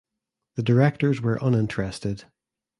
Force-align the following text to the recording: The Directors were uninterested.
The 0.55 0.63
Directors 0.63 1.21
were 1.21 1.37
uninterested. 1.43 2.25